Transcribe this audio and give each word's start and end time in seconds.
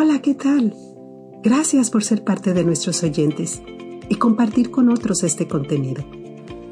Hola, 0.00 0.22
¿qué 0.22 0.32
tal? 0.32 0.76
Gracias 1.42 1.90
por 1.90 2.04
ser 2.04 2.22
parte 2.22 2.54
de 2.54 2.62
nuestros 2.62 3.02
oyentes 3.02 3.60
y 4.08 4.14
compartir 4.14 4.70
con 4.70 4.90
otros 4.90 5.24
este 5.24 5.48
contenido. 5.48 6.04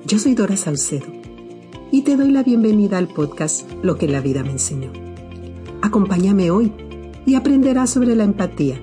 Yo 0.04 0.20
soy 0.20 0.36
Dora 0.36 0.56
Saucedo 0.56 1.06
y 1.90 2.02
te 2.02 2.14
doy 2.14 2.30
la 2.30 2.44
bienvenida 2.44 2.98
al 2.98 3.08
podcast 3.08 3.68
Lo 3.82 3.98
que 3.98 4.06
la 4.06 4.20
vida 4.20 4.44
me 4.44 4.52
enseñó. 4.52 4.92
Acompáñame 5.82 6.52
hoy 6.52 6.72
y 7.26 7.34
aprenderás 7.34 7.90
sobre 7.90 8.14
la 8.14 8.22
empatía, 8.22 8.80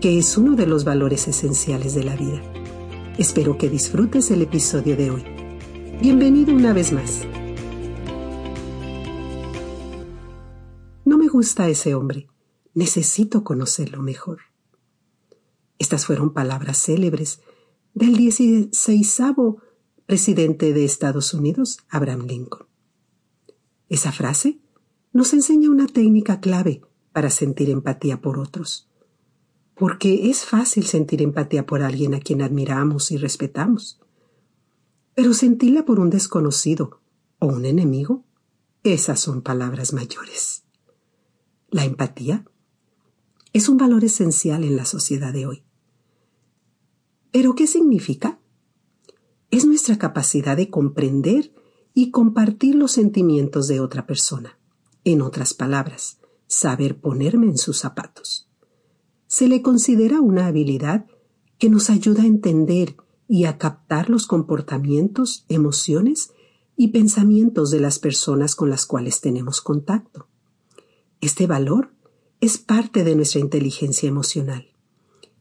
que 0.00 0.18
es 0.18 0.36
uno 0.36 0.56
de 0.56 0.66
los 0.66 0.84
valores 0.84 1.28
esenciales 1.28 1.94
de 1.94 2.02
la 2.02 2.16
vida. 2.16 2.42
Espero 3.18 3.56
que 3.56 3.70
disfrutes 3.70 4.32
el 4.32 4.42
episodio 4.42 4.96
de 4.96 5.12
hoy. 5.12 5.24
Bienvenido 6.02 6.52
una 6.52 6.72
vez 6.72 6.90
más. 6.90 7.22
No 11.04 11.18
me 11.18 11.28
gusta 11.28 11.68
ese 11.68 11.94
hombre. 11.94 12.26
Necesito 12.76 13.42
conocerlo 13.42 14.02
mejor. 14.02 14.40
Estas 15.78 16.04
fueron 16.04 16.34
palabras 16.34 16.76
célebres 16.76 17.40
del 17.94 18.18
16 18.18 19.20
presidente 20.04 20.74
de 20.74 20.84
Estados 20.84 21.32
Unidos, 21.32 21.78
Abraham 21.88 22.26
Lincoln. 22.26 22.66
Esa 23.88 24.12
frase 24.12 24.60
nos 25.14 25.32
enseña 25.32 25.70
una 25.70 25.86
técnica 25.86 26.38
clave 26.38 26.82
para 27.12 27.30
sentir 27.30 27.70
empatía 27.70 28.20
por 28.20 28.38
otros, 28.38 28.90
porque 29.74 30.28
es 30.28 30.44
fácil 30.44 30.84
sentir 30.84 31.22
empatía 31.22 31.64
por 31.64 31.80
alguien 31.80 32.12
a 32.12 32.20
quien 32.20 32.42
admiramos 32.42 33.10
y 33.10 33.16
respetamos, 33.16 34.02
pero 35.14 35.32
sentirla 35.32 35.86
por 35.86 35.98
un 35.98 36.10
desconocido 36.10 37.00
o 37.38 37.46
un 37.46 37.64
enemigo, 37.64 38.26
esas 38.82 39.18
son 39.18 39.40
palabras 39.40 39.94
mayores. 39.94 40.64
La 41.70 41.86
empatía 41.86 42.44
es 43.56 43.70
un 43.70 43.78
valor 43.78 44.04
esencial 44.04 44.64
en 44.64 44.76
la 44.76 44.84
sociedad 44.84 45.32
de 45.32 45.46
hoy. 45.46 45.64
¿Pero 47.32 47.54
qué 47.54 47.66
significa? 47.66 48.38
Es 49.50 49.64
nuestra 49.64 49.96
capacidad 49.96 50.58
de 50.58 50.68
comprender 50.68 51.54
y 51.94 52.10
compartir 52.10 52.74
los 52.74 52.92
sentimientos 52.92 53.66
de 53.66 53.80
otra 53.80 54.06
persona. 54.06 54.58
En 55.04 55.22
otras 55.22 55.54
palabras, 55.54 56.18
saber 56.46 57.00
ponerme 57.00 57.46
en 57.46 57.56
sus 57.56 57.78
zapatos. 57.78 58.50
Se 59.26 59.48
le 59.48 59.62
considera 59.62 60.20
una 60.20 60.48
habilidad 60.48 61.06
que 61.56 61.70
nos 61.70 61.88
ayuda 61.88 62.24
a 62.24 62.26
entender 62.26 62.96
y 63.26 63.46
a 63.46 63.56
captar 63.56 64.10
los 64.10 64.26
comportamientos, 64.26 65.46
emociones 65.48 66.30
y 66.76 66.88
pensamientos 66.88 67.70
de 67.70 67.80
las 67.80 68.00
personas 68.00 68.54
con 68.54 68.68
las 68.68 68.84
cuales 68.84 69.22
tenemos 69.22 69.62
contacto. 69.62 70.28
Este 71.22 71.46
valor 71.46 71.95
es 72.40 72.58
parte 72.58 73.02
de 73.02 73.16
nuestra 73.16 73.40
inteligencia 73.40 74.08
emocional 74.08 74.68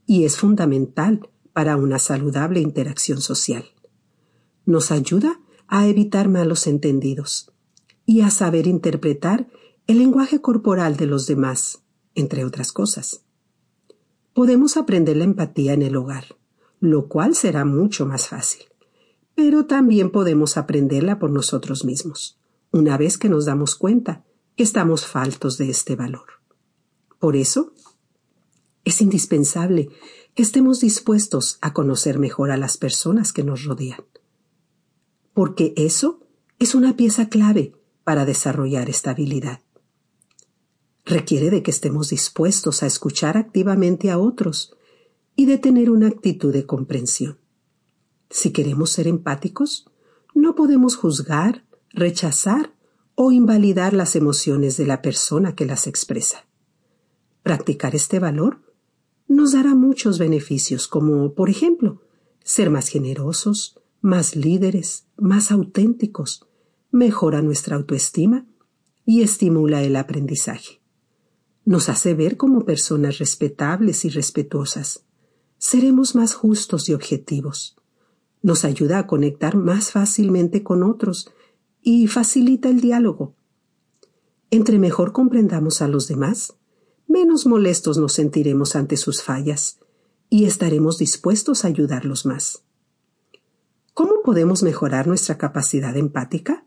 y 0.05 0.23
es 0.23 0.37
fundamental 0.37 1.29
para 1.51 1.75
una 1.75 1.99
saludable 1.99 2.61
interacción 2.61 3.21
social. 3.21 3.65
Nos 4.65 4.91
ayuda 4.91 5.39
a 5.67 5.87
evitar 5.87 6.29
malos 6.29 6.67
entendidos 6.67 7.51
y 8.05 8.21
a 8.21 8.29
saber 8.29 8.67
interpretar 8.67 9.47
el 9.87 9.99
lenguaje 9.99 10.41
corporal 10.41 10.95
de 10.95 11.05
los 11.05 11.27
demás, 11.27 11.83
entre 12.13 12.45
otras 12.45 12.71
cosas. 12.71 13.25
Podemos 14.33 14.77
aprender 14.77 15.17
la 15.17 15.25
empatía 15.25 15.73
en 15.73 15.81
el 15.81 15.95
hogar, 15.95 16.37
lo 16.79 17.07
cual 17.07 17.35
será 17.35 17.65
mucho 17.65 18.05
más 18.05 18.27
fácil, 18.27 18.63
pero 19.33 19.65
también 19.65 20.11
podemos 20.11 20.57
aprenderla 20.57 21.19
por 21.19 21.31
nosotros 21.31 21.83
mismos, 21.83 22.39
una 22.71 22.97
vez 22.97 23.17
que 23.17 23.29
nos 23.29 23.45
damos 23.45 23.75
cuenta 23.75 24.23
que 24.55 24.63
estamos 24.63 25.05
faltos 25.05 25.57
de 25.57 25.69
este 25.69 25.95
valor. 25.95 26.34
Por 27.19 27.35
eso, 27.35 27.73
es 28.83 29.01
indispensable 29.01 29.89
que 30.35 30.43
estemos 30.43 30.79
dispuestos 30.79 31.57
a 31.61 31.73
conocer 31.73 32.19
mejor 32.19 32.51
a 32.51 32.57
las 32.57 32.77
personas 32.77 33.33
que 33.33 33.43
nos 33.43 33.63
rodean, 33.63 34.03
porque 35.33 35.73
eso 35.75 36.19
es 36.59 36.75
una 36.75 36.95
pieza 36.95 37.29
clave 37.29 37.73
para 38.03 38.25
desarrollar 38.25 38.89
esta 38.89 39.11
habilidad. 39.11 39.61
Requiere 41.05 41.49
de 41.49 41.63
que 41.63 41.71
estemos 41.71 42.09
dispuestos 42.09 42.83
a 42.83 42.87
escuchar 42.87 43.37
activamente 43.37 44.11
a 44.11 44.17
otros 44.17 44.75
y 45.35 45.45
de 45.45 45.57
tener 45.57 45.89
una 45.89 46.07
actitud 46.07 46.53
de 46.53 46.65
comprensión. 46.65 47.39
Si 48.29 48.51
queremos 48.51 48.91
ser 48.91 49.07
empáticos, 49.07 49.85
no 50.33 50.55
podemos 50.55 50.95
juzgar, 50.95 51.65
rechazar 51.89 52.73
o 53.15 53.31
invalidar 53.31 53.93
las 53.93 54.15
emociones 54.15 54.77
de 54.77 54.85
la 54.85 55.01
persona 55.01 55.55
que 55.55 55.65
las 55.65 55.87
expresa. 55.87 56.45
Practicar 57.45 57.93
este 57.93 58.17
valor 58.17 58.59
nos 59.27 59.51
dará 59.51 59.75
muchos 59.75 60.17
beneficios, 60.17 60.87
como, 60.87 61.35
por 61.35 61.51
ejemplo, 61.51 62.01
ser 62.43 62.71
más 62.71 62.87
generosos, 62.87 63.79
más 64.01 64.35
líderes, 64.35 65.05
más 65.15 65.51
auténticos, 65.51 66.47
mejora 66.89 67.43
nuestra 67.43 67.75
autoestima 67.75 68.47
y 69.05 69.21
estimula 69.21 69.83
el 69.83 69.95
aprendizaje. 69.95 70.81
Nos 71.65 71.87
hace 71.87 72.15
ver 72.15 72.35
como 72.35 72.65
personas 72.65 73.19
respetables 73.19 74.05
y 74.05 74.09
respetuosas. 74.09 75.05
Seremos 75.59 76.15
más 76.15 76.33
justos 76.33 76.89
y 76.89 76.95
objetivos. 76.95 77.75
Nos 78.41 78.65
ayuda 78.65 78.97
a 78.97 79.05
conectar 79.05 79.55
más 79.55 79.91
fácilmente 79.91 80.63
con 80.63 80.81
otros 80.81 81.29
y 81.83 82.07
facilita 82.07 82.69
el 82.69 82.81
diálogo. 82.81 83.35
Entre 84.49 84.79
mejor 84.79 85.11
comprendamos 85.11 85.83
a 85.83 85.87
los 85.87 86.07
demás, 86.07 86.55
menos 87.07 87.45
molestos 87.45 87.97
nos 87.97 88.13
sentiremos 88.13 88.75
ante 88.75 88.97
sus 88.97 89.23
fallas 89.23 89.79
y 90.29 90.45
estaremos 90.45 90.97
dispuestos 90.97 91.63
a 91.63 91.67
ayudarlos 91.67 92.25
más. 92.25 92.63
¿Cómo 93.93 94.21
podemos 94.23 94.63
mejorar 94.63 95.07
nuestra 95.07 95.37
capacidad 95.37 95.95
empática? 95.95 96.65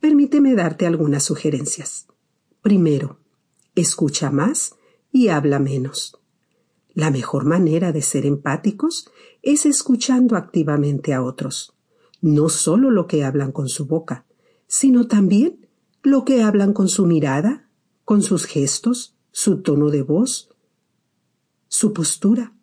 Permíteme 0.00 0.54
darte 0.54 0.86
algunas 0.86 1.24
sugerencias. 1.24 2.06
Primero, 2.62 3.18
escucha 3.74 4.30
más 4.30 4.74
y 5.10 5.28
habla 5.28 5.58
menos. 5.58 6.20
La 6.94 7.10
mejor 7.10 7.44
manera 7.44 7.92
de 7.92 8.02
ser 8.02 8.26
empáticos 8.26 9.10
es 9.42 9.66
escuchando 9.66 10.36
activamente 10.36 11.14
a 11.14 11.22
otros 11.22 11.74
no 12.20 12.48
solo 12.48 12.90
lo 12.90 13.06
que 13.06 13.24
hablan 13.24 13.52
con 13.52 13.68
su 13.68 13.86
boca, 13.86 14.26
sino 14.66 15.06
también 15.06 15.68
lo 16.02 16.24
que 16.24 16.42
hablan 16.42 16.72
con 16.72 16.88
su 16.88 17.06
mirada, 17.06 17.68
con 18.04 18.22
sus 18.22 18.44
gestos, 18.44 19.16
su 19.30 19.62
tono 19.62 19.90
de 19.90 20.02
voz, 20.02 20.50
su 21.68 21.92
postura. 21.92 22.54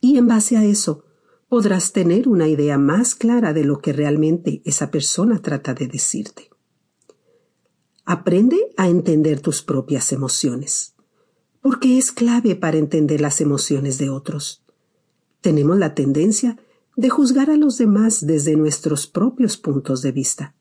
Y 0.00 0.16
en 0.16 0.26
base 0.26 0.56
a 0.56 0.64
eso 0.64 1.04
podrás 1.48 1.92
tener 1.92 2.28
una 2.28 2.48
idea 2.48 2.78
más 2.78 3.14
clara 3.14 3.52
de 3.52 3.64
lo 3.64 3.80
que 3.80 3.92
realmente 3.92 4.62
esa 4.64 4.90
persona 4.90 5.42
trata 5.42 5.74
de 5.74 5.88
decirte. 5.88 6.50
Aprende 8.04 8.72
a 8.76 8.88
entender 8.88 9.40
tus 9.40 9.62
propias 9.62 10.12
emociones, 10.12 10.94
porque 11.60 11.98
es 11.98 12.12
clave 12.12 12.56
para 12.56 12.78
entender 12.78 13.20
las 13.20 13.40
emociones 13.40 13.98
de 13.98 14.10
otros. 14.10 14.64
Tenemos 15.40 15.78
la 15.78 15.94
tendencia 15.94 16.58
de 16.96 17.08
juzgar 17.08 17.50
a 17.50 17.56
los 17.56 17.78
demás 17.78 18.26
desde 18.26 18.56
nuestros 18.56 19.06
propios 19.06 19.56
puntos 19.56 20.02
de 20.02 20.12
vista. 20.12 20.54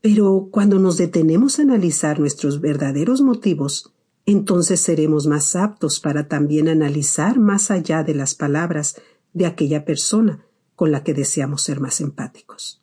Pero 0.00 0.48
cuando 0.50 0.78
nos 0.78 0.96
detenemos 0.96 1.58
a 1.58 1.62
analizar 1.62 2.20
nuestros 2.20 2.60
verdaderos 2.60 3.20
motivos, 3.20 3.94
entonces 4.26 4.80
seremos 4.80 5.26
más 5.26 5.56
aptos 5.56 6.00
para 6.00 6.28
también 6.28 6.68
analizar 6.68 7.38
más 7.38 7.70
allá 7.70 8.04
de 8.04 8.14
las 8.14 8.34
palabras 8.34 9.00
de 9.32 9.46
aquella 9.46 9.84
persona 9.84 10.44
con 10.76 10.92
la 10.92 11.02
que 11.02 11.14
deseamos 11.14 11.62
ser 11.62 11.80
más 11.80 12.00
empáticos. 12.00 12.82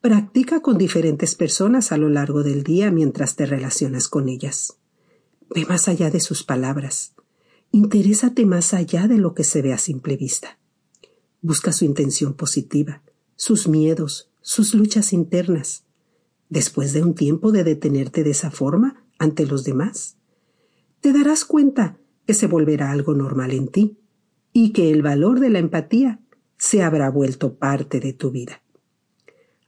Practica 0.00 0.60
con 0.60 0.78
diferentes 0.78 1.34
personas 1.34 1.92
a 1.92 1.96
lo 1.96 2.08
largo 2.08 2.42
del 2.42 2.62
día 2.62 2.90
mientras 2.90 3.36
te 3.36 3.44
relacionas 3.44 4.08
con 4.08 4.28
ellas. 4.28 4.78
Ve 5.54 5.66
más 5.66 5.88
allá 5.88 6.10
de 6.10 6.20
sus 6.20 6.44
palabras. 6.44 7.14
Interésate 7.72 8.46
más 8.46 8.72
allá 8.72 9.08
de 9.08 9.18
lo 9.18 9.34
que 9.34 9.44
se 9.44 9.62
ve 9.62 9.72
a 9.72 9.78
simple 9.78 10.16
vista. 10.16 10.58
Busca 11.42 11.72
su 11.72 11.84
intención 11.84 12.34
positiva, 12.34 13.02
sus 13.36 13.68
miedos, 13.68 14.30
sus 14.40 14.74
luchas 14.74 15.12
internas. 15.12 15.84
Después 16.50 16.92
de 16.92 17.02
un 17.02 17.14
tiempo 17.14 17.52
de 17.52 17.64
detenerte 17.64 18.24
de 18.24 18.30
esa 18.30 18.50
forma 18.50 19.06
ante 19.18 19.46
los 19.46 19.64
demás, 19.64 20.18
te 21.00 21.12
darás 21.12 21.44
cuenta 21.44 21.96
que 22.26 22.34
se 22.34 22.48
volverá 22.48 22.90
algo 22.90 23.14
normal 23.14 23.52
en 23.52 23.68
ti 23.68 23.98
y 24.52 24.72
que 24.72 24.90
el 24.90 25.00
valor 25.00 25.38
de 25.38 25.48
la 25.48 25.60
empatía 25.60 26.20
se 26.58 26.82
habrá 26.82 27.08
vuelto 27.08 27.54
parte 27.54 28.00
de 28.00 28.12
tu 28.12 28.32
vida. 28.32 28.62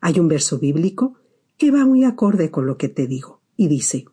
Hay 0.00 0.18
un 0.18 0.26
verso 0.26 0.58
bíblico 0.58 1.14
que 1.56 1.70
va 1.70 1.86
muy 1.86 2.02
acorde 2.02 2.50
con 2.50 2.66
lo 2.66 2.76
que 2.76 2.88
te 2.88 3.06
digo 3.06 3.40
y 3.56 3.68
dice, 3.68 4.06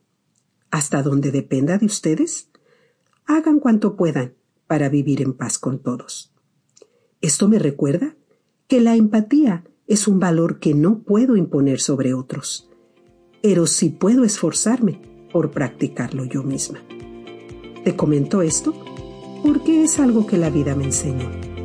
hasta 0.70 1.02
donde 1.02 1.32
dependa 1.32 1.80
de 1.80 1.88
ustedes, 1.88 2.52
hagan 3.26 3.60
cuanto 3.60 3.96
puedan 3.96 4.36
para 4.68 4.90
vivir 4.90 5.24
en 5.24 5.34
paz 5.34 5.58
con 5.58 5.82
todos. 5.82 6.32
Esto 7.20 7.48
me 7.48 7.58
recuerda 7.58 8.16
que 8.68 8.80
la 8.80 8.96
empatía 8.96 9.66
es 9.90 10.08
un 10.08 10.20
valor 10.20 10.60
que 10.60 10.76
no 10.76 11.00
puedo 11.00 11.36
imponer 11.36 11.82
sobre 11.82 12.14
otros, 12.14 12.70
pero 13.42 13.66
sí 13.66 13.90
puedo 13.90 14.24
esforzarme 14.24 15.02
por 15.34 15.50
practicarlo 15.50 16.26
yo 16.26 16.44
misma. 16.44 16.80
Te 17.84 17.96
comento 17.96 18.44
esto 18.44 18.74
porque 19.44 19.84
es 19.84 20.00
algo 20.00 20.28
que 20.28 20.38
la 20.38 20.52
vida 20.52 20.76
me 20.76 20.86
enseñó. 20.86 21.59